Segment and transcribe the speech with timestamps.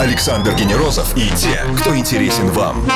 [0.00, 2.86] Александр Генерозов и те, кто интересен вам.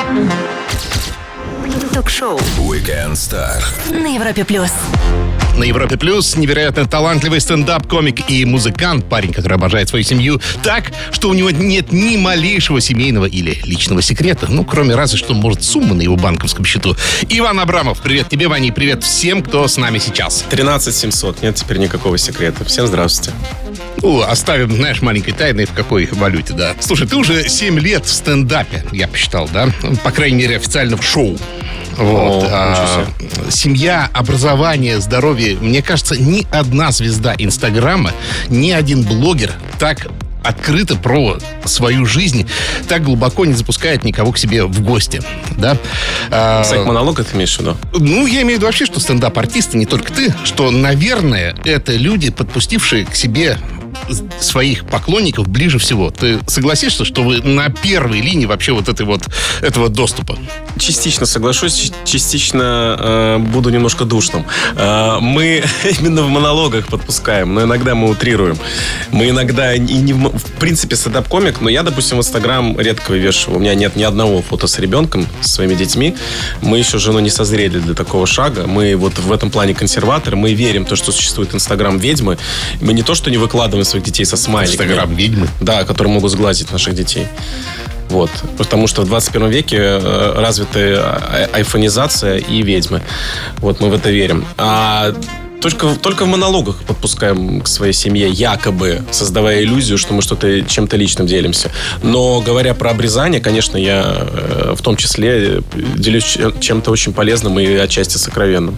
[1.93, 3.61] Ток-шоу Weekend Star.
[3.91, 4.71] на Европе плюс.
[5.57, 11.29] На Европе Плюс невероятно талантливый стендап-комик и музыкант, парень, который обожает свою семью так, что
[11.29, 15.93] у него нет ни малейшего семейного или личного секрета, ну, кроме разве что, может, суммы
[15.93, 16.95] на его банковском счету.
[17.27, 20.45] Иван Абрамов, привет тебе, Ваня, и привет всем, кто с нами сейчас.
[20.49, 21.41] 13 700.
[21.41, 22.63] Нет теперь никакого секрета.
[22.63, 23.33] Всем здравствуйте.
[24.01, 26.73] Ну, оставим, знаешь, маленькой тайной, в какой валюте, да.
[26.79, 29.69] Слушай, ты уже 7 лет в стендапе, я посчитал, да?
[30.03, 31.37] По крайней мере, официально в шоу.
[31.97, 32.43] Вот.
[32.43, 33.05] О, А,
[33.51, 35.57] семья, образование, здоровье.
[35.59, 38.11] Мне кажется, ни одна звезда Инстаграма,
[38.49, 40.07] ни один блогер так
[40.43, 42.47] открыто про свою жизнь,
[42.87, 45.21] так глубоко не запускает никого к себе в гости,
[45.57, 45.77] да?
[46.31, 47.77] А, Сайт монолога ты имеешь в виду?
[47.93, 52.31] ну, я имею в виду вообще, что стендап-артисты, не только ты, что, наверное, это люди,
[52.31, 53.57] подпустившие к себе
[54.39, 56.11] своих поклонников ближе всего.
[56.11, 59.23] Ты согласишься, что вы на первой линии вообще вот этой вот
[59.61, 60.37] этого доступа?
[60.77, 64.45] Частично соглашусь, частично э, буду немножко душным.
[64.75, 65.63] Э, мы
[65.99, 68.57] именно в монологах подпускаем, но иногда мы утрируем.
[69.11, 73.57] Мы иногда и не в, в принципе стендап-комик, но я, допустим, в Инстаграм редко вывешиваю.
[73.57, 76.15] У меня нет ни одного фото с ребенком, со своими детьми.
[76.61, 78.67] Мы еще с женой не созрели для такого шага.
[78.67, 80.35] Мы вот в этом плане консерваторы.
[80.35, 82.37] Мы верим в то, что существует Инстаграм ведьмы.
[82.81, 84.87] Мы не то, что не выкладываем своих детей со смайликами.
[84.87, 85.47] Инстаграм ведьмы.
[85.61, 87.27] Да, которые могут сглазить наших детей.
[88.09, 88.29] Вот.
[88.57, 93.01] Потому что в 21 веке э, развиты а- айфонизация и ведьмы.
[93.57, 94.45] Вот мы в это верим.
[94.57, 95.13] А
[95.61, 100.97] только, только в монологах подпускаем к своей семье, якобы создавая иллюзию, что мы что-то чем-то
[100.97, 101.71] личным делимся.
[102.03, 105.61] Но говоря про обрезание, конечно, я э, в том числе э,
[105.95, 108.77] делюсь чем- чем-то очень полезным и отчасти сокровенным.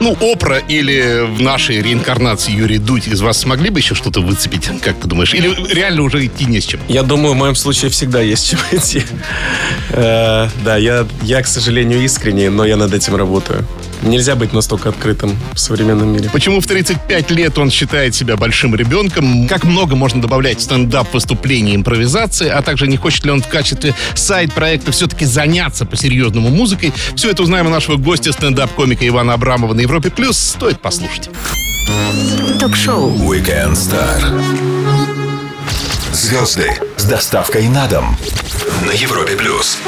[0.00, 4.68] Ну, Опра или в нашей реинкарнации Юрий Дудь из вас смогли бы еще что-то выцепить,
[4.82, 5.32] как ты думаешь?
[5.32, 6.80] Или реально уже идти не с чем?
[6.88, 9.02] Я думаю, в моем случае всегда есть чем идти.
[9.90, 13.64] Э, Да, я, я, к сожалению, искренний, но я над этим работаю.
[14.02, 16.28] Нельзя быть настолько открытым в современном мире.
[16.32, 19.46] Почему в 35 лет он считает себя большим ребенком?
[19.46, 22.48] Как много можно добавлять в стендап выступления импровизации?
[22.48, 26.92] А также не хочет ли он в качестве сайт-проекта все-таки заняться по-серьезному музыкой?
[27.14, 30.10] Все это узнаем у нашего гостя, стендап-комика Ивана Абрамова на Европе+.
[30.10, 30.36] плюс.
[30.36, 31.30] Стоит послушать.
[32.58, 34.20] Ток-шоу Weekend Star.
[36.12, 38.16] Звезды с доставкой на дом
[38.86, 39.78] на Европе плюс.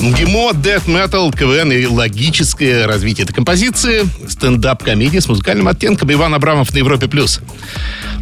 [0.00, 4.04] МГИМО, дэт метал, КВН и логическое развитие этой композиции.
[4.26, 6.10] Стендап-комедия с музыкальным оттенком.
[6.10, 7.06] Иван Абрамов на Европе+.
[7.06, 7.40] плюс.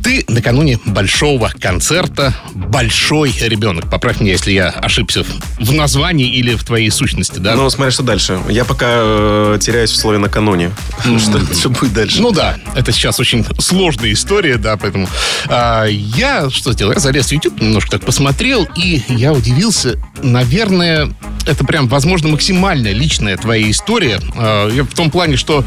[0.02, 3.90] Ты накануне большого концерта «Большой ребенок».
[3.90, 5.24] Поправь меня, если я ошибся
[5.58, 7.54] в названии или в твоей сущности, да?
[7.54, 8.40] Ну, смотри, что дальше.
[8.48, 10.70] Я пока э, теряюсь в слове накануне.
[11.18, 12.20] Что, что будет дальше?
[12.20, 15.08] Ну да, это сейчас очень сложная история, да, поэтому
[15.46, 16.92] а, я что сделал?
[16.92, 19.98] Я залез в YouTube, немножко так посмотрел, и я удивился.
[20.22, 21.10] Наверное,
[21.46, 24.20] это прям, возможно, максимально личная твоя история.
[24.36, 25.64] А, в том плане, что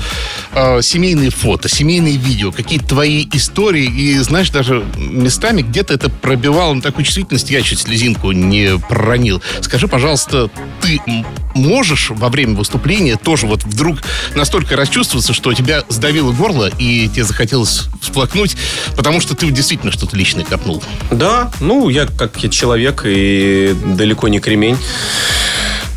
[0.53, 6.73] а, семейные фото, семейные видео, какие-то твои истории, и знаешь, даже местами где-то это пробивало
[6.73, 9.41] на такую чувствительность, я чуть слезинку не проронил.
[9.61, 10.49] Скажи, пожалуйста,
[10.81, 11.01] ты
[11.53, 13.99] можешь во время выступления тоже вот вдруг
[14.35, 18.55] настолько расчувствоваться, что тебя сдавило горло и тебе захотелось всплакнуть,
[18.95, 20.83] потому что ты действительно что-то личное копнул.
[21.11, 24.77] Да, ну, я как я человек и далеко не кремень.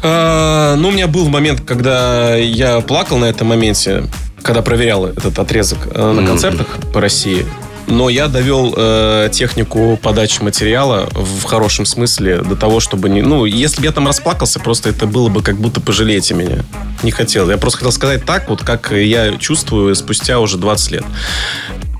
[0.02, 4.04] А, ну, у меня был момент, когда я плакал на этом моменте,
[4.42, 7.46] когда проверял этот отрезок э, на концертах по России.
[7.86, 13.22] Но я довел э, технику подачи материала в хорошем смысле до того, чтобы не...
[13.22, 16.64] Ну, если бы я там расплакался, просто это было бы как будто пожалейте меня.
[17.02, 17.50] Не хотел.
[17.50, 21.04] Я просто хотел сказать так, вот как я чувствую спустя уже 20 лет.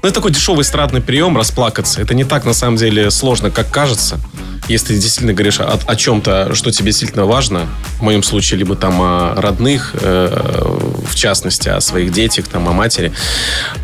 [0.04, 2.00] Ну, это такой дешевый эстрадный прием расплакаться.
[2.02, 4.20] Это не так, на самом деле, сложно, как кажется.
[4.68, 7.66] Если ты действительно говоришь о, о чем-то, что тебе действительно важно,
[7.98, 12.72] в моем случае, либо там о родных, э, в частности, о своих детях, там, о
[12.72, 13.12] матери.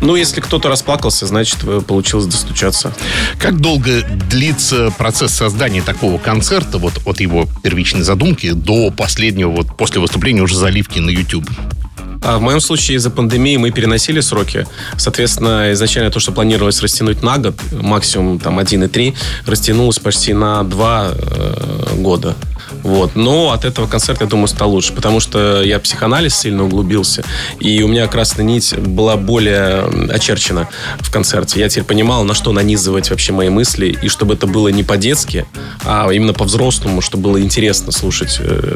[0.01, 2.93] Ну, если кто-то расплакался, значит, э, получилось достучаться.
[3.37, 9.77] Как долго длится процесс создания такого концерта, вот от его первичной задумки до последнего, вот
[9.77, 11.49] после выступления уже заливки на YouTube?
[12.23, 14.67] А в моем случае из-за пандемии мы переносили сроки.
[14.95, 19.15] Соответственно, изначально то, что планировалось растянуть на год, максимум там 1,3,
[19.47, 22.35] растянулось почти на 2 э, года.
[22.83, 23.15] Вот.
[23.15, 27.23] Но от этого концерта, я думаю, стал лучше, потому что я психоанализ сильно углубился,
[27.59, 30.67] и у меня красная нить была более очерчена
[30.99, 31.59] в концерте.
[31.59, 35.45] Я теперь понимал, на что нанизывать вообще мои мысли, и чтобы это было не по-детски,
[35.85, 38.75] а именно по-взрослому, чтобы было интересно слушать э,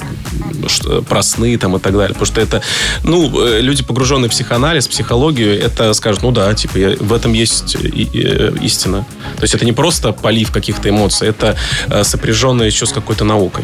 [1.08, 2.10] про сны там и так далее.
[2.10, 2.62] Потому что это,
[3.04, 7.34] ну, э, люди, погруженные в психоанализ, психологию, это скажут, ну да, типа, я- в этом
[7.34, 9.06] есть э, истина.
[9.38, 11.56] То есть это не просто полив каких-то эмоций, это
[11.88, 13.64] э, сопряженное еще с какой-то наукой.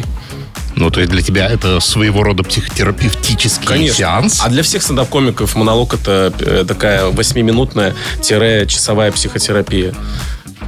[0.82, 4.40] Ну, то есть для тебя это своего рода психотерапевтический сеанс?
[4.42, 9.94] А для всех стендап-комиков монолог это э, такая восьмиминутная часовая психотерапия.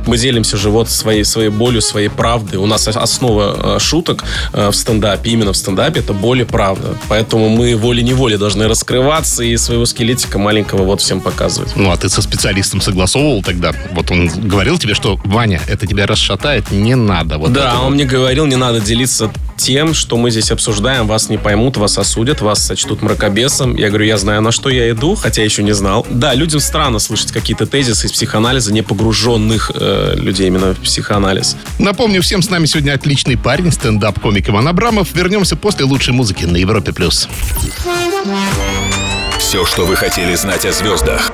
[0.06, 2.58] Мы делимся живот своей, своей болью, своей правдой.
[2.58, 4.22] У нас основа э, шуток
[4.52, 6.94] э, в стендапе, именно в стендапе, это боль и правда.
[7.08, 11.74] Поэтому мы волей-неволей должны раскрываться и своего скелетика маленького вот всем показывать.
[11.74, 13.72] Ну, а ты со специалистом согласовывал тогда?
[13.92, 17.38] Вот он говорил тебе, что, Ваня, это тебя расшатает, не надо.
[17.38, 17.94] Вот да, он вот.
[17.94, 22.40] мне говорил, не надо делиться тем, что мы здесь обсуждаем, вас не поймут, вас осудят,
[22.40, 23.76] вас сочтут мракобесом.
[23.76, 26.06] Я говорю, я знаю, на что я иду, хотя еще не знал.
[26.10, 31.56] Да, людям странно слышать какие-то тезисы из психоанализа, не погруженных э, людей именно в психоанализ.
[31.78, 35.14] Напомню, всем с нами сегодня отличный парень, стендап-комик Иван Абрамов.
[35.14, 36.92] Вернемся после лучшей музыки на Европе+.
[36.92, 37.28] плюс.
[39.38, 41.32] Все, что вы хотели знать о звездах.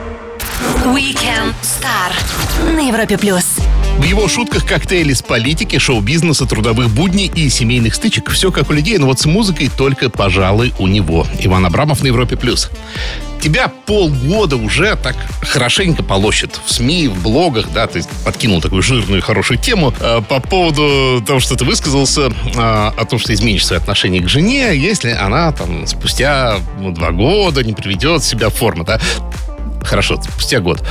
[0.84, 2.12] Weekend Star
[2.74, 3.44] на Европе плюс.
[4.00, 8.30] В его шутках коктейли с политики, шоу-бизнеса, трудовых будней и семейных стычек.
[8.30, 11.26] Все как у людей, но вот с музыкой только, пожалуй, у него.
[11.38, 12.38] Иван Абрамов на Европе+.
[12.38, 12.70] плюс.
[13.42, 19.20] Тебя полгода уже так хорошенько полощет в СМИ, в блогах, да, ты подкинул такую жирную
[19.22, 23.78] хорошую тему э, по поводу того, что ты высказался э, о том, что изменишь свои
[23.78, 28.84] отношения к жене, если она там спустя ну, два года не приведет себя в форму,
[28.84, 28.98] да.
[29.82, 30.82] Хорошо, спустя год.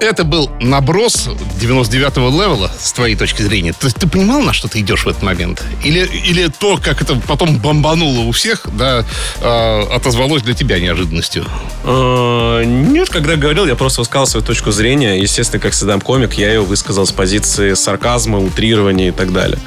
[0.00, 1.28] Это был наброс
[1.60, 3.72] 99-го левела, с твоей точки зрения.
[3.72, 5.62] То есть ты понимал, на что ты идешь в этот момент?
[5.84, 9.04] Или, или то, как это потом бомбануло у всех, да,
[9.40, 11.44] э, отозвалось для тебя неожиданностью?
[11.84, 15.20] Э, Нет, когда говорил, я просто высказал свою точку зрения.
[15.20, 19.58] Естественно, как стендап-комик, я ее высказал с позиции сарказма, утрирования и так далее.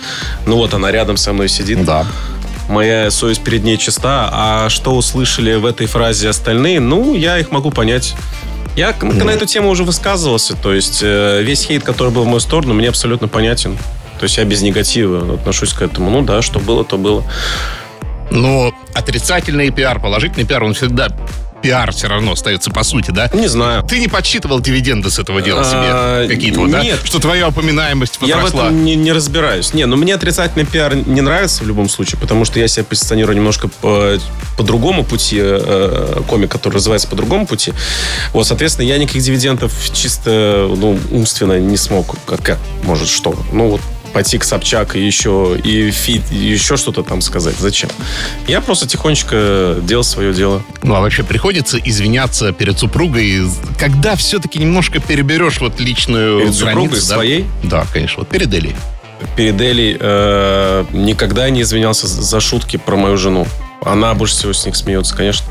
[0.45, 1.85] Ну вот она рядом со мной сидит.
[1.85, 2.05] Да.
[2.67, 4.29] Моя совесть перед ней чиста.
[4.33, 8.15] А что услышали в этой фразе остальные, ну, я их могу понять.
[8.75, 10.55] Я к- на эту тему уже высказывался.
[10.55, 13.77] То есть э, весь хейт, который был в мою сторону, мне абсолютно понятен.
[14.19, 16.09] То есть я без негатива отношусь к этому.
[16.09, 17.23] Ну да, что было, то было.
[18.31, 21.07] Но отрицательный пиар, положительный пиар, он всегда
[21.65, 23.27] пиар все равно остается по сути, да?
[23.33, 23.81] Не знаю.
[23.81, 26.35] Ты не подсчитывал дивиденды с этого дела А, себе?
[26.35, 26.83] Какие-то вот, да?
[26.83, 26.99] нет.
[27.03, 29.73] Что твоя упоминаемость Я в этом не, не разбираюсь.
[29.73, 33.35] Не, ну мне отрицательный пиар не нравится в любом случае, потому что я себя позиционирую
[33.35, 34.19] немножко по,
[34.57, 37.73] по другому пути, э, комик, который развивается по другому пути.
[38.31, 42.15] Вот, соответственно, я никаких дивидендов чисто ну, умственно не смог.
[42.27, 43.35] Как, как может что?
[43.51, 43.81] Ну вот
[44.15, 47.55] пойти к Собчак и еще, и фит, и еще что-то там сказать.
[47.59, 47.89] Зачем?
[48.47, 50.63] Я просто тихонечко делал свое дело.
[50.83, 53.41] Ну, а вообще приходится извиняться перед супругой,
[53.77, 57.15] когда все-таки немножко переберешь вот личную Перед супругой границу, да?
[57.15, 57.45] своей?
[57.63, 58.73] Да, конечно, вот перед Элей.
[59.35, 63.45] перед Элей э, никогда не извинялся за шутки про мою жену.
[63.83, 65.45] Она больше всего с них смеется, конечно.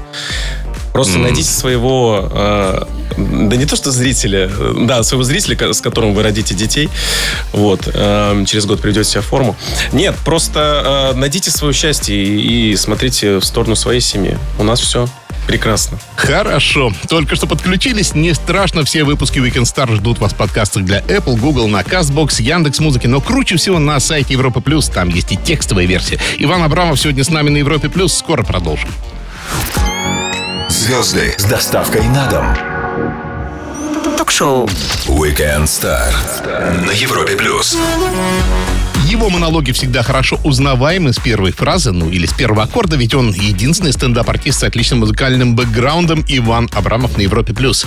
[0.95, 2.83] Просто найдите своего, э,
[3.17, 6.89] да не то что зрителя, э, да, своего зрителя, с которым вы родите детей,
[7.53, 9.57] вот, э, через год приведете себя в форму.
[9.91, 14.39] Нет, просто э, найдите свое счастье и, и смотрите в сторону своей семьи.
[14.57, 15.09] У нас все
[15.49, 15.99] прекрасно.
[16.15, 16.93] Хорошо.
[17.09, 18.15] Только что подключились.
[18.15, 18.85] Не страшно.
[18.85, 23.09] Все выпуски Weekend Star ждут вас в подкастах для Apple, Google, на CastBox, Яндекс Музыки.
[23.09, 24.89] Но круче всего на сайте Европы Плюс.
[24.89, 26.21] Там есть и текстовая версия.
[26.39, 28.15] Иван Абрамов сегодня с нами на Европе Плюс.
[28.15, 28.89] Скоро продолжим.
[30.69, 32.47] Звезды с доставкой на дом.
[34.17, 34.67] Ток-шоу
[35.07, 36.13] Weekend Star
[36.87, 37.77] на Европе плюс.
[39.07, 43.33] Его монологи всегда хорошо узнаваемы с первой фразы, ну или с первого аккорда, ведь он
[43.33, 47.53] единственный стендап-артист с отличным музыкальным бэкграундом Иван Абрамов на Европе+.
[47.53, 47.87] плюс.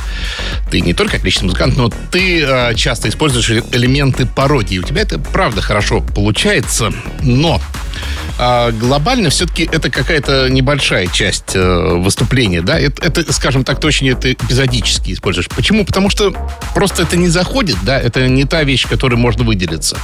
[0.70, 4.78] Ты не только отличный музыкант, но ты э, часто используешь элементы пародии.
[4.78, 7.60] У тебя это правда хорошо получается, но
[8.40, 12.80] а, глобально все-таки это какая-то небольшая часть э, выступления, да?
[12.80, 15.48] Это, это, скажем так, ты это эпизодически используешь.
[15.50, 15.86] Почему?
[15.86, 16.34] Потому что
[16.74, 18.00] просто это не заходит, да?
[18.00, 19.98] Это не та вещь, которой можно выделиться.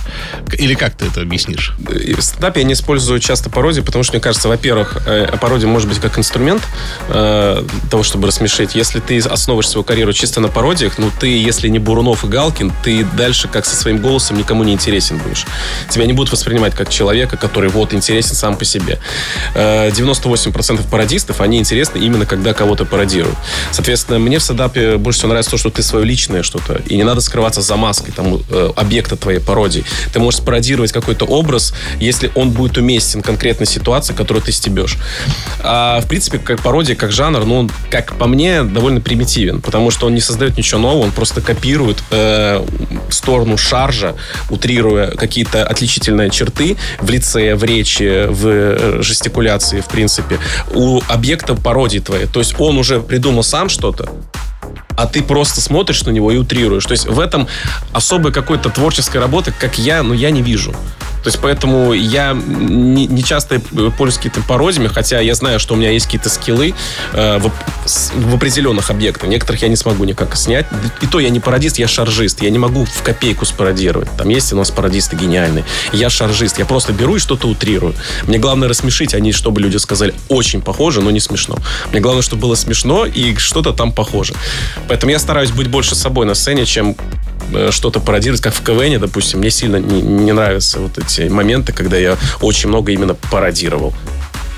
[0.58, 1.74] Или как ты это объяснишь?
[1.78, 5.90] В стендапе я не использую часто пародии, потому что, мне кажется, во-первых, э, пародия может
[5.90, 6.64] быть как инструмент
[7.10, 8.76] э, того, чтобы рассмешить.
[8.76, 12.72] Если ты основываешь свою карьеру чисто на пародиях, ну ты, если не Бурунов и Галкин,
[12.84, 15.46] ты дальше как со своим голосом никому не интересен будешь.
[15.90, 19.00] Тебя не будут воспринимать как человека, который вот интересен интересен сам по себе.
[19.56, 23.38] Э, 98% пародистов, они интересны именно когда кого-то пародируют.
[23.72, 27.04] Соответственно, мне в стендапе больше всего нравится то, что ты свое личное что-то, и не
[27.04, 29.84] надо скрываться за маской там, э, объекта твоей пародии.
[30.12, 34.98] Ты можешь пародировать какой-то образ, если он будет уместен конкретной ситуации, которую ты стебешь.
[35.62, 40.08] А, в принципе, как пародия, как жанр, ну, как по мне, довольно примитивен, потому что
[40.08, 42.66] он не создает ничего нового, он просто копирует э,
[43.10, 44.16] сторону шаржа,
[44.50, 50.40] утрируя какие-то отличительные черты в лице, в речи, в э, жестикуляции, в принципе,
[50.74, 52.26] у объекта пародии твоей.
[52.26, 54.10] То есть он уже придумал сам что-то,
[54.98, 56.86] а ты просто смотришь на него и утрируешь.
[56.86, 57.48] То есть в этом
[57.94, 60.74] особой какой-то творческой работы, как я, ну, я не вижу.
[61.24, 63.60] То есть поэтому я не, не часто
[63.98, 66.74] пользуюсь какими-то пародиями, хотя я знаю, что у меня есть какие-то скиллы
[67.14, 67.52] э, в,
[68.14, 69.30] в определенных объектах.
[69.30, 70.66] Некоторых я не смогу никак снять.
[71.02, 72.42] И то я не пародист, я шаржист.
[72.42, 74.10] Я не могу в копейку спародировать.
[74.18, 75.64] Там есть у нас пародисты гениальные.
[75.94, 76.60] Я шаржист.
[76.60, 77.96] Я просто беру и что-то утрирую.
[78.28, 81.58] Мне главное рассмешить, а не чтобы люди сказали очень похоже, но не смешно.
[81.92, 84.34] Мне главное, чтобы было смешно и что-то там похоже.
[84.88, 86.96] Поэтому я стараюсь быть больше собой на сцене, чем
[87.72, 89.40] что-то пародировать, как в КВН, допустим.
[89.40, 93.94] Мне сильно не, не нравятся вот эти моменты, когда я очень много именно пародировал.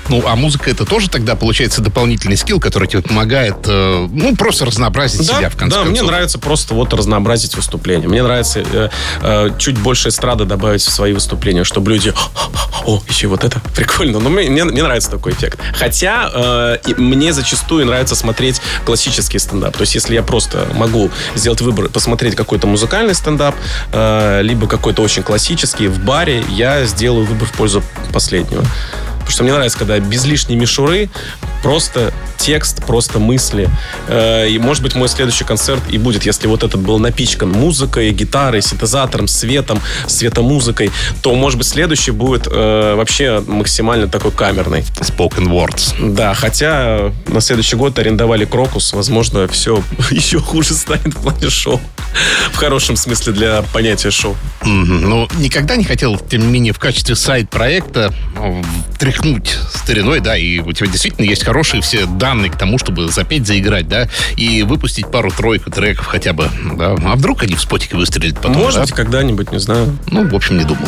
[0.08, 4.64] Ну, а музыка это тоже тогда получается дополнительный скилл, который тебе помогает, э, ну, просто
[4.64, 5.88] разнообразить себя в конце да, концов.
[5.88, 8.06] мне нравится просто вот разнообразить выступления.
[8.08, 8.88] Мне нравится э,
[9.22, 12.12] э, чуть больше эстрады добавить в свои выступления, чтобы люди...
[12.84, 14.20] О, еще вот это прикольно.
[14.20, 15.58] Но мне, мне, мне нравится такой эффект.
[15.74, 19.76] Хотя э, мне зачастую нравится смотреть классический стендап.
[19.76, 23.54] То есть если я просто могу сделать выбор, посмотреть какой-то музыкальный стендап,
[23.92, 27.82] э, либо какой-то очень классический в баре, я сделаю выбор в пользу
[28.12, 28.64] последнего.
[29.26, 31.10] Потому что мне нравится, когда без лишней мишуры
[31.62, 33.68] просто текст, просто мысли.
[34.06, 38.12] Э, И, может быть, мой следующий концерт и будет, если вот этот был напичкан музыкой,
[38.12, 40.92] гитарой, синтезатором, светом, светомузыкой,
[41.22, 44.82] то, может быть, следующий будет э, вообще максимально такой камерный.
[45.00, 46.14] Spoken words.
[46.14, 51.80] Да, хотя на следующий год арендовали Крокус, возможно, все еще хуже станет в плане шоу.
[52.52, 54.36] В хорошем смысле для понятия шоу.
[54.62, 55.00] Мгм.
[55.10, 58.14] Ну, никогда не хотел, тем не менее, в качестве сайт-проекта
[59.16, 63.46] тряхнуть стариной, да, и у тебя действительно есть хорошие все данные к тому, чтобы запеть,
[63.46, 66.94] заиграть, да, и выпустить пару-тройку треков хотя бы, да.
[67.04, 68.82] А вдруг они в спотике выстрелят потом, Может да?
[68.82, 69.96] быть, когда-нибудь, не знаю.
[70.10, 70.86] Ну, в общем, не думал.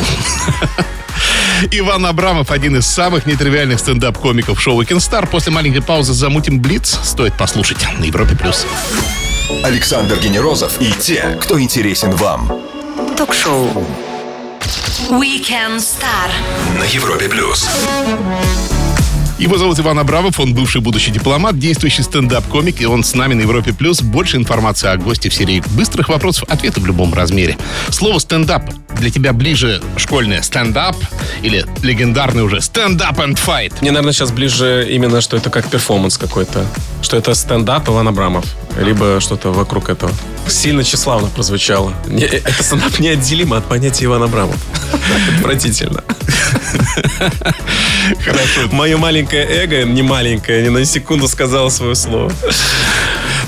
[1.72, 5.26] Иван Абрамов один из самых нетривиальных стендап-комиков шоу Кинстар.
[5.26, 6.98] После маленькой паузы замутим Блиц.
[7.02, 8.36] Стоит послушать на Европе+.
[8.36, 8.64] плюс.
[9.64, 12.52] Александр Генерозов и те, кто интересен вам.
[13.16, 13.86] Ток-шоу.
[15.06, 16.28] Weekend Star.
[16.76, 17.68] На Европе плюс.
[19.38, 23.42] Его зовут Иван Абрамов, он бывший будущий дипломат, действующий стендап-комик, и он с нами на
[23.42, 23.72] Европе+.
[23.72, 24.02] плюс.
[24.02, 27.56] Больше информации о госте в серии быстрых вопросов, ответы в любом размере.
[27.90, 28.64] Слово «стендап»
[28.98, 30.96] для тебя ближе школьное «stand up»
[31.42, 33.72] или легендарный уже «stand up and fight».
[33.80, 36.66] Мне, наверное, сейчас ближе именно, что это как перформанс какой-то.
[37.00, 38.44] Что это стендап Иван Абрамов.
[38.76, 40.10] Либо что-то вокруг этого.
[40.48, 41.94] Сильно тщеславно прозвучало.
[42.08, 44.56] Не- это стендап неотделимо от понятия Иван Абрамов.
[45.38, 46.02] Отвратительно.
[48.24, 48.68] Хорошо.
[48.72, 52.32] Мое маленькое эго, не маленькое, ни на секунду сказала свое слово.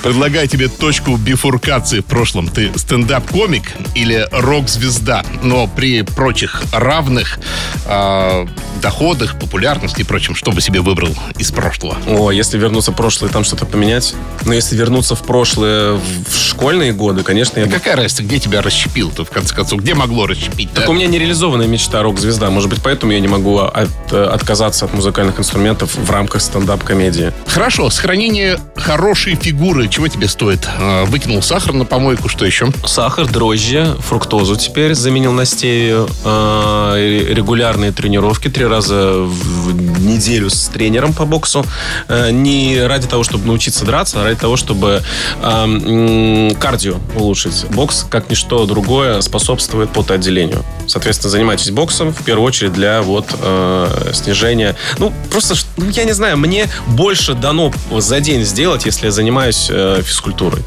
[0.03, 2.49] Предлагаю тебе точку бифуркации в прошлом.
[2.49, 7.39] Ты стендап-комик или рок-звезда, но при прочих равных
[7.85, 8.47] э,
[8.81, 11.97] доходах, популярности и прочем, что бы себе выбрал из прошлого?
[12.09, 14.15] О, если вернуться в прошлое там что-то поменять.
[14.45, 18.39] Но если вернуться в прошлое в школьные годы, конечно, я Да бы какая разница, где
[18.39, 19.81] тебя расщепил-то, в конце концов?
[19.81, 20.73] Где могло расщепить?
[20.73, 20.91] Так да?
[20.91, 22.51] у меня нереализованная мечта рок-звезда.
[22.51, 27.33] Может быть, поэтому я не могу от- э, отказаться от музыкальных инструментов в рамках стендап-комедии.
[27.47, 30.69] Хорошо, сохранение хорошей фигуры, чего тебе стоит?
[30.79, 32.69] Э, Выкинул сахар на помойку, что еще?
[32.85, 36.09] Сахар, дрожжи, фруктозу теперь заменил на стевию.
[36.25, 41.65] Э, ре- Регулярные тренировки три раза в неделю с тренером по боксу.
[42.09, 45.03] Э, Не ради того, чтобы научиться драться, а ради того, чтобы
[45.43, 47.67] э, м, кардио улучшить.
[47.71, 50.65] Бокс, как ничто другое, способствует потоотделению.
[50.87, 54.77] Соответственно, занимайтесь боксом в первую очередь для вот э, снижения.
[54.99, 59.69] Ну, просто, ну, я не знаю, мне больше дано за день сделать, если я занимаюсь
[59.71, 60.63] э, физкультурой.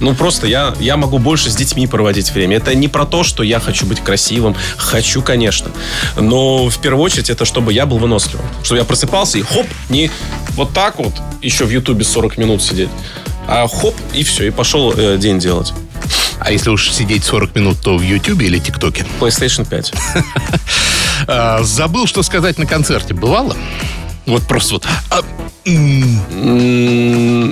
[0.00, 2.56] Ну, просто я, я могу больше с детьми проводить время.
[2.56, 4.54] Это не про то, что я хочу быть красивым.
[4.76, 5.70] Хочу, конечно.
[6.16, 8.46] Но в первую очередь это чтобы я был выносливым.
[8.62, 10.10] Чтобы я просыпался и хоп, не
[10.54, 12.90] вот так вот еще в Ютубе 40 минут сидеть.
[13.46, 15.72] А хоп, и все, и пошел э, день делать.
[16.38, 19.04] А если уж сидеть 40 минут, то в Ютубе или ТикТоке?
[19.20, 19.92] PlayStation 5.
[21.26, 23.12] А, забыл, что сказать на концерте.
[23.12, 23.56] Бывало?
[24.24, 24.86] Вот просто вот...
[25.10, 25.22] а,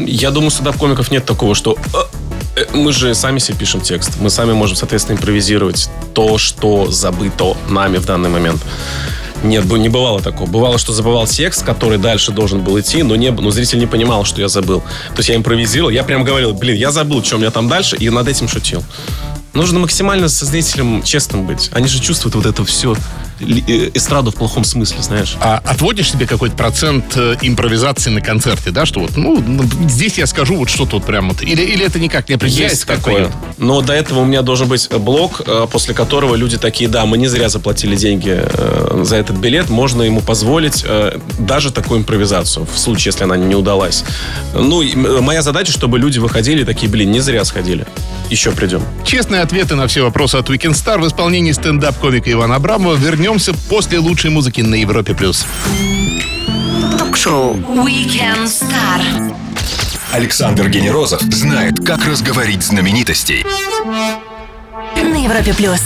[0.06, 1.98] Я думаю, стендап-комиков нет такого, что э,
[2.72, 4.12] мы же сами себе пишем текст.
[4.20, 8.62] Мы сами можем, соответственно, импровизировать то, что забыто нами в данный момент.
[9.42, 10.48] Нет, не бывало такого.
[10.48, 14.24] Бывало, что забывал текст, который дальше должен был идти, но, не, но зритель не понимал,
[14.24, 14.80] что я забыл.
[14.80, 17.96] То есть я импровизировал, я прям говорил, блин, я забыл, что у меня там дальше,
[17.96, 18.82] и над этим шутил.
[19.52, 21.70] Нужно максимально со зрителем честным быть.
[21.72, 22.96] Они же чувствуют вот это все
[23.40, 25.36] эстраду в плохом смысле, знаешь.
[25.40, 29.42] А отводишь себе какой-то процент э, импровизации на концерте, да, что вот, ну,
[29.88, 31.42] здесь я скажу вот что тут прям вот.
[31.42, 32.76] Или, или это никак не определяется?
[32.76, 33.30] Есть такое.
[33.58, 37.18] Но до этого у меня должен быть блок, э, после которого люди такие, да, мы
[37.18, 42.66] не зря заплатили деньги э, за этот билет, можно ему позволить э, даже такую импровизацию,
[42.66, 44.04] в случае, если она не удалась.
[44.54, 44.82] Ну,
[45.20, 47.86] моя задача, чтобы люди выходили такие, блин, не зря сходили.
[48.30, 48.82] Еще придем.
[49.04, 52.96] Честные ответы на все вопросы от Weekend Star в исполнении стендап-комика Ивана Абрамова.
[53.26, 55.12] Вернемся после лучшей музыки на Европе+.
[55.12, 55.44] плюс.
[56.96, 59.36] Ток-шоу Weekend Star.
[60.12, 63.44] Александр Генерозов знает, как разговорить знаменитостей.
[65.02, 65.80] На Европе плюс.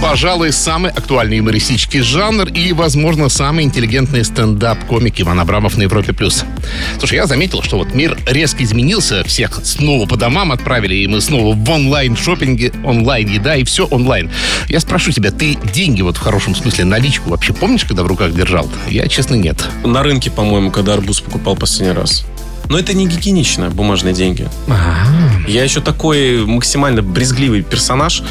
[0.00, 6.12] Пожалуй, самый актуальный юмористический жанр и, возможно, самый интеллигентный стендап-комик Иван Абрамов на Европе+.
[6.12, 6.44] плюс.
[6.98, 11.20] Слушай, я заметил, что вот мир резко изменился, всех снова по домам отправили, и мы
[11.20, 14.30] снова в онлайн-шопинге, онлайн-еда, и все онлайн.
[14.68, 18.32] Я спрошу тебя, ты деньги вот в хорошем смысле, наличку вообще помнишь, когда в руках
[18.32, 18.70] держал?
[18.88, 19.68] Я, честно, нет.
[19.84, 22.24] На рынке, по-моему, когда арбуз покупал последний раз.
[22.68, 24.46] Но это не гигиенично, бумажные деньги.
[25.46, 28.22] Я еще такой максимально брезгливый персонаж.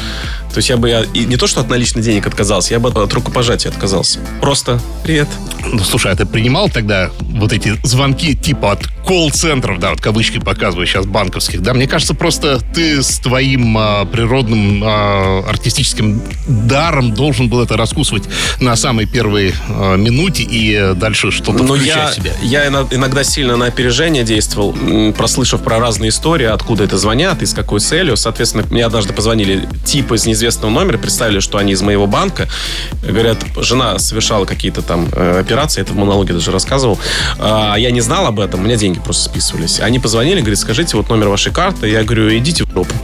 [0.52, 2.88] То есть я бы я, и не то, что от наличных денег отказался, я бы
[2.90, 4.18] от рукопожатия отказался.
[4.40, 5.28] Просто привет.
[5.66, 10.38] Ну, слушай, а ты принимал тогда вот эти звонки типа от колл-центров, да, вот кавычки
[10.38, 11.72] показываю сейчас банковских, да?
[11.74, 18.24] Мне кажется, просто ты с твоим а, природным а, артистическим даром должен был это раскусывать
[18.60, 22.32] на самой первой а, минуте и дальше что-то Но я, себя.
[22.42, 24.74] я ино- иногда сильно на опережение действовал,
[25.16, 28.16] прослышав про разные истории, откуда это звонят и с какой целью.
[28.16, 32.48] Соответственно, мне однажды позвонили типа из неизвестного номера, представили, что они из моего банка.
[33.02, 36.98] Говорят, жена совершала какие-то там э, операции, это в монологе даже рассказывал.
[37.38, 39.80] А я не знал об этом, у меня деньги просто списывались.
[39.80, 41.88] Они позвонили, говорят, скажите вот номер вашей карты.
[41.88, 42.94] Я говорю, идите в жопу.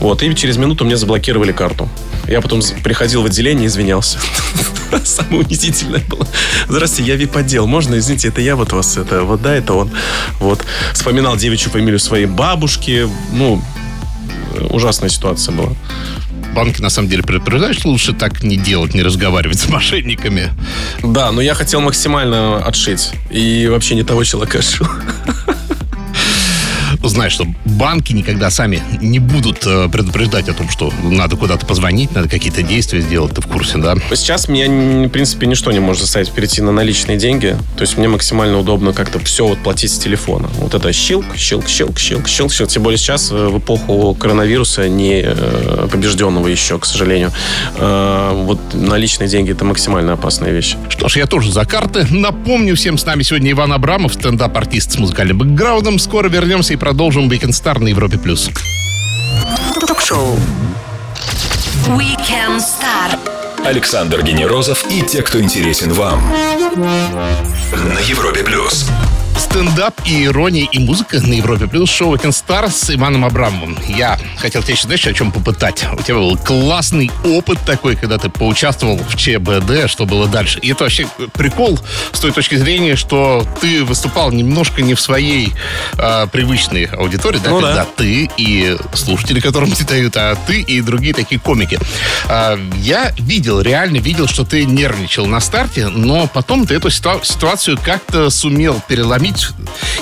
[0.00, 1.88] Вот, и через минуту мне заблокировали карту.
[2.26, 4.18] Я потом приходил в отделение и извинялся.
[5.04, 6.26] Самое унизительное было.
[6.68, 7.66] Здравствуйте, я вип-отдел.
[7.66, 9.90] Можно, извините, это я вот вас, это вот да, это он.
[10.40, 10.64] Вот.
[10.92, 13.08] Вспоминал девичью фамилию своей бабушки.
[13.32, 13.62] Ну,
[14.54, 15.72] э, ужасная ситуация была.
[16.54, 20.50] Банки, на самом деле, предупреждают, что лучше так не делать, не разговаривать с мошенниками.
[21.02, 23.10] Да, но я хотел максимально отшить.
[23.30, 24.86] И вообще не того человека отшил.
[27.08, 32.14] Знаешь, что банки никогда сами не будут э, предупреждать о том, что надо куда-то позвонить,
[32.14, 33.94] надо какие-то действия сделать, ты в курсе, да?
[34.14, 34.66] Сейчас меня,
[35.06, 37.56] в принципе, ничто не может заставить перейти на наличные деньги.
[37.76, 40.48] То есть мне максимально удобно как-то все вот платить с телефона.
[40.58, 42.70] Вот это щелк, щелк, щелк, щелк, щелк, щелк.
[42.70, 47.32] Тем более сейчас, э, в эпоху коронавируса, не э, побежденного еще, к сожалению,
[47.78, 50.76] вот наличные деньги это максимально опасная вещь.
[50.88, 52.06] Что ж, я тоже за карты.
[52.10, 55.98] Напомню всем, с нами сегодня Иван Абрамов, стендап-артист с музыкальным бэкграундом.
[55.98, 58.18] Скоро вернемся и продолжим Weekend Star на Европе+.
[58.18, 58.48] плюс.
[59.86, 60.36] Ток-шоу
[61.88, 63.18] Weekend Star.
[63.64, 66.22] Александр Генерозов и те, кто интересен вам.
[67.72, 68.86] На Европе плюс.
[69.36, 73.76] Стендап и ирония и музыка на Европе Плюс шоу Weekend Star с Иваном Абрамовым.
[73.86, 75.84] Я хотел тебя еще, знаешь, о чем попытать.
[75.96, 80.58] У тебя был классный опыт такой, когда ты поучаствовал в ЧБД, что было дальше.
[80.60, 81.78] И это вообще прикол
[82.12, 85.52] с той точки зрения, что ты выступал немножко не в своей
[85.98, 87.66] а, привычной аудитории, да, Ну да.
[87.68, 91.78] когда ты и слушатели, которым тебе дают, а ты и другие такие комики.
[92.28, 97.24] А, я видел, реально видел, что ты нервничал на старте, но потом ты эту ситуа-
[97.24, 99.23] ситуацию как-то сумел переломить.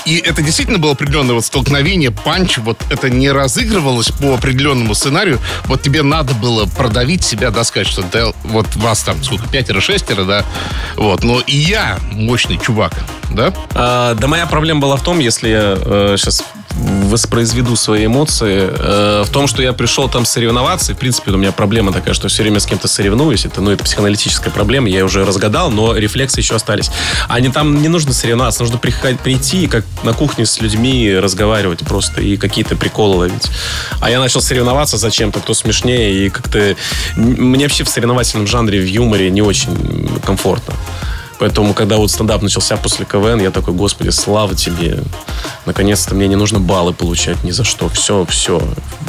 [0.04, 5.38] И это действительно было определенное вот столкновение, панч, вот это не разыгрывалось по определенному сценарию.
[5.66, 9.80] Вот тебе надо было продавить себя, да, сказать, что да, вот вас там сколько, пятеро,
[9.80, 10.44] шестеро, да,
[10.96, 12.92] вот, но и я мощный чувак,
[13.30, 13.52] да?
[13.74, 16.42] А, да моя проблема была в том, если я сейчас
[16.74, 21.52] воспроизведу свои эмоции, э, в том, что я пришел там соревноваться, в принципе, у меня
[21.52, 25.24] проблема такая, что все время с кем-то соревнуюсь, это, ну, это психоаналитическая проблема, я уже
[25.24, 26.90] разгадал, но рефлексы еще остались.
[27.28, 31.14] А не там не нужно соревноваться, нужно приходить, прийти и как на кухне с людьми
[31.14, 33.50] разговаривать просто и какие-то приколы ловить.
[34.00, 36.76] А я начал соревноваться зачем-то, кто смешнее, и как-то
[37.16, 40.74] мне вообще в соревновательном жанре, в юморе не очень комфортно.
[41.42, 45.00] Поэтому, когда вот стендап начался после КВН, я такой, господи, слава тебе.
[45.66, 47.88] Наконец-то мне не нужно баллы получать ни за что.
[47.88, 48.62] Все, все.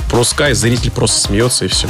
[0.10, 1.88] Просто кай, зритель просто смеется и все.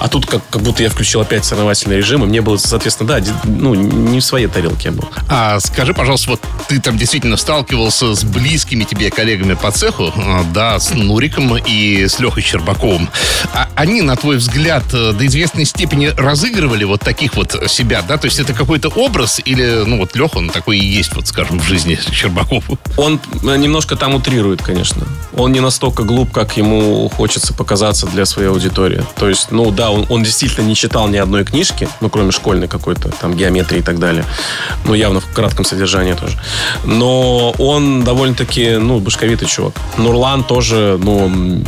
[0.00, 3.24] А тут как, как будто я включил опять соревновательный режим, и мне было, соответственно, да,
[3.44, 5.08] ну, не в своей тарелке я был.
[5.28, 10.44] А скажи, пожалуйста, вот ты там действительно сталкивался с близкими тебе коллегами по цеху, а,
[10.52, 13.08] да, с Нуриком и с Лехой Щербаковым.
[13.52, 18.18] А они, на твой взгляд, э, до известной степени разыгрывали вот таких вот себя, да?
[18.18, 21.58] То есть это какой-то образ или, ну вот Леха, он такой и есть, вот скажем,
[21.58, 22.78] в жизни Щербакова?
[22.96, 25.06] Он э, немножко там утрирует, конечно.
[25.36, 29.02] Он не настолько глуп, как ему хочется показаться для своей аудитории.
[29.16, 32.68] То есть, ну да, он, он действительно не читал ни одной книжки, ну, кроме школьной
[32.68, 34.24] какой-то, там, геометрии и так далее.
[34.84, 36.38] Ну, явно в кратком содержании тоже.
[36.84, 39.74] Но он довольно-таки, ну, башковитый чувак.
[39.98, 41.62] Нурлан тоже, ну,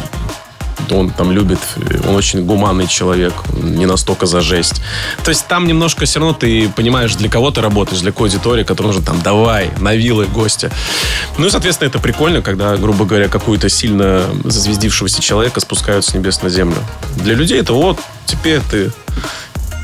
[0.91, 1.59] он там любит,
[2.07, 4.83] он очень гуманный человек, не настолько за жесть.
[5.25, 8.65] То есть там немножко все равно ты понимаешь, для кого ты работаешь, для какой аудитории,
[8.65, 10.71] которая нужно там, давай, на вилы гостя.
[11.39, 16.43] Ну и, соответственно, это прикольно, когда, грубо говоря, какую-то сильно зазвездившегося человека спускают с небес
[16.43, 16.79] на землю.
[17.17, 18.93] Для людей это вот, теперь ты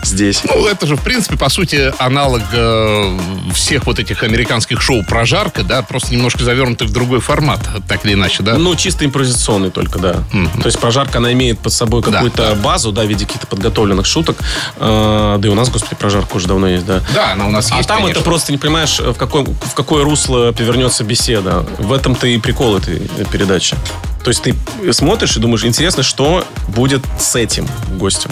[0.03, 0.43] здесь.
[0.45, 3.19] Ну, это же, в принципе, по сути, аналог э,
[3.55, 8.05] всех вот этих американских шоу про жарко, да, просто немножко завернутый в другой формат, так
[8.05, 8.55] или иначе, да?
[8.59, 10.15] Ну, чисто импровизационный только, да.
[10.61, 14.39] То есть прожарка, она имеет под собой какую-то базу, да, в виде каких-то подготовленных шуток.
[14.77, 17.01] Э, Да и у нас, господи, прожарка уже давно есть, да.
[17.15, 18.19] Да, она у нас А есть, там конечно.
[18.21, 21.65] это просто не понимаешь, в какое, в какое русло повернется беседа.
[21.79, 23.77] В этом-то и прикол этой передачи.
[24.25, 24.55] То есть ты
[24.93, 27.67] смотришь и думаешь, интересно, что будет с этим
[27.99, 28.31] гостем.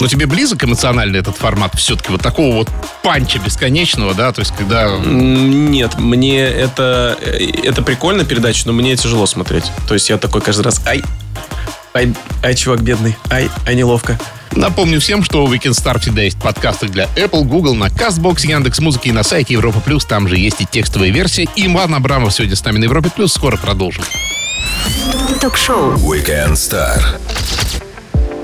[0.00, 2.68] Но тебе близок эмоционально этот формат все-таки вот такого вот
[3.02, 4.96] панча бесконечного, да, то есть когда...
[4.96, 9.64] Нет, мне это, э, это прикольная передача, но мне тяжело смотреть.
[9.86, 11.02] То есть я такой каждый раз, ай,
[11.94, 14.18] ай, ай, чувак бедный, ай, ай, неловко.
[14.52, 19.08] Напомню всем, что у Weekend Star всегда есть подкасты для Apple, Google, на CastBox, Яндекс.Музыки
[19.08, 20.04] и на сайте Европа Плюс.
[20.04, 21.48] Там же есть и текстовые версии.
[21.54, 23.32] И Иван Абрамов сегодня с нами на Европе Плюс.
[23.32, 24.02] Скоро продолжим.
[25.40, 25.94] Ток-шоу.
[25.94, 27.00] Weekend Star.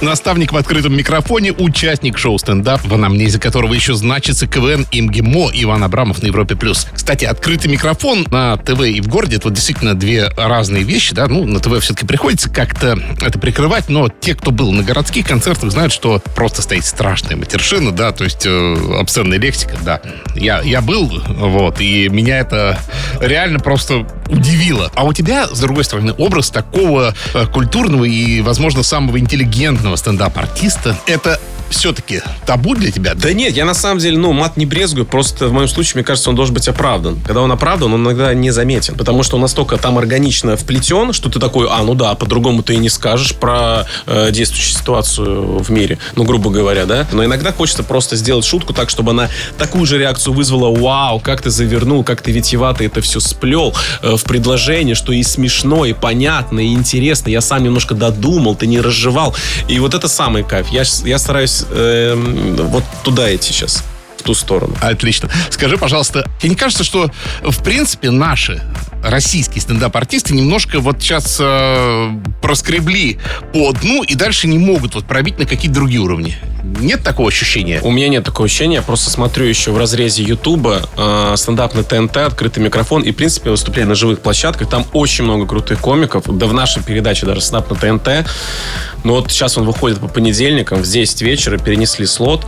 [0.00, 5.84] Наставник в открытом микрофоне, участник шоу стендап, в анамнезе которого еще значится КВН МГИМО Иван
[5.84, 6.56] Абрамов на Европе+.
[6.56, 6.86] плюс.
[6.92, 11.26] Кстати, открытый микрофон на ТВ и в городе, это вот действительно две разные вещи, да,
[11.28, 15.70] ну, на ТВ все-таки приходится как-то это прикрывать, но те, кто был на городских концертах,
[15.70, 20.00] знают, что просто стоит страшная матершина, да, то есть э, обсценная лексика, да.
[20.34, 22.78] Я, я был, вот, и меня это
[23.20, 24.90] реально просто удивило.
[24.94, 30.96] А у тебя, с другой стороны, образ такого э, культурного и, возможно, самого интеллигентного стендап-артиста.
[31.06, 31.38] Это
[31.70, 33.14] все-таки табу для тебя?
[33.14, 36.04] Да нет, я на самом деле, ну, мат не брезгую, просто в моем случае, мне
[36.04, 37.20] кажется, он должен быть оправдан.
[37.20, 41.28] Когда он оправдан, он иногда не заметен, потому что он настолько там органично вплетен, что
[41.28, 45.70] ты такой, а, ну да, по-другому ты и не скажешь про э, действующую ситуацию в
[45.70, 47.06] мире, ну, грубо говоря, да.
[47.12, 51.42] Но иногда хочется просто сделать шутку так, чтобы она такую же реакцию вызвала, вау, как
[51.42, 55.92] ты завернул, как ты витиевато это все сплел э, в предложение, что и смешно, и
[55.92, 57.30] понятно, и интересно.
[57.30, 59.34] Я сам немножко додумал, ты не разжевал.
[59.68, 60.68] И вот это самый кайф.
[60.68, 63.82] Я, я стараюсь эм, вот туда идти сейчас,
[64.22, 64.74] ту сторону.
[64.80, 65.30] Отлично.
[65.50, 67.10] Скажи, пожалуйста, тебе не кажется, что,
[67.42, 68.62] в принципе, наши
[69.02, 73.18] российские стендап-артисты немножко вот сейчас э, проскребли
[73.52, 76.36] по дну и дальше не могут вот пробить на какие-то другие уровни?
[76.80, 77.80] Нет такого ощущения?
[77.82, 81.84] У меня нет такого ощущения, я просто смотрю еще в разрезе Ютуба, э, стендап на
[81.84, 84.68] ТНТ, открытый микрофон и, в принципе, выступления на живых площадках.
[84.68, 86.24] Там очень много крутых комиков.
[86.26, 88.26] Да в нашей передаче даже стендап на ТНТ.
[89.04, 92.46] Но вот сейчас он выходит по понедельникам в 10 вечера, перенесли слот.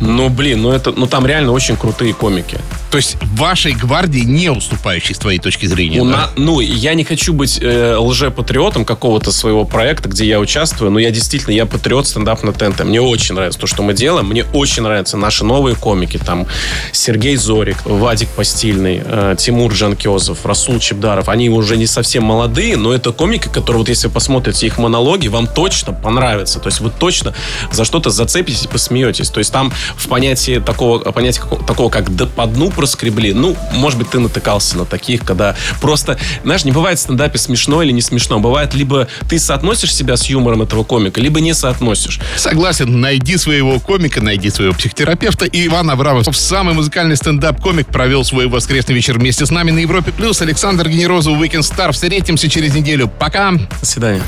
[0.00, 2.58] Ну, блин, ну это, ну там реально очень крутые комики.
[2.90, 6.00] То есть вашей гвардии не уступающей с твоей точки зрения?
[6.00, 6.10] У да?
[6.10, 10.98] на- ну, я не хочу быть э, лжепатриотом какого-то своего проекта, где я участвую, но
[10.98, 12.84] я действительно, я патриот стендап на ТНТ.
[12.84, 14.26] Мне очень нравится то, что мы делаем.
[14.28, 16.18] Мне очень нравятся наши новые комики.
[16.18, 16.46] Там
[16.92, 21.28] Сергей Зорик, Вадик Постильный, э, Тимур Джанкезов, Расул Чебдаров.
[21.28, 25.46] Они уже не совсем молодые, но это комики, которые, вот если посмотрите их монологи, вам
[25.46, 26.58] точно понравится.
[26.60, 27.34] То есть вы точно
[27.72, 29.30] за что-то зацепитесь и посмеетесь.
[29.30, 33.98] То есть там в понятии такого, какого- такого, как д- по дну проскребли, ну, может
[33.98, 38.02] быть, ты натыкался на таких, когда просто, знаешь, не бывает в стендапе смешно или не
[38.02, 38.40] смешно.
[38.40, 42.20] Бывает либо ты соотносишь себя с юмором этого комика, либо не соотносишь.
[42.36, 45.46] Согласен, найди своего комика, найди своего психотерапевта.
[45.46, 50.12] И Иван Абрамов, самый музыкальный стендап-комик, провел свой воскресный вечер вместе с нами на Европе+.
[50.12, 51.92] Плюс Александр Генерозов, Weekend Star.
[51.92, 53.08] Встретимся через неделю.
[53.08, 53.52] Пока!
[53.52, 54.22] До свидания.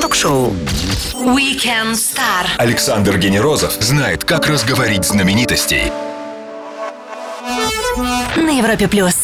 [0.00, 0.54] Ток-шоу.
[1.14, 2.46] Weekend Star.
[2.56, 5.92] Александр Генерозов знает, как разговорить знаменитостей.
[8.36, 9.14] На Европе плюс.